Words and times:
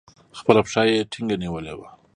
خپله 0.39 0.59
پښه 0.65 0.81
يې 0.89 0.97
ټينگه 1.11 1.35
نيولې 1.43 1.73
وه. 1.77 1.89